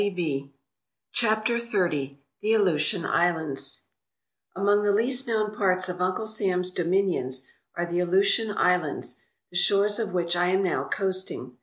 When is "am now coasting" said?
10.47-11.55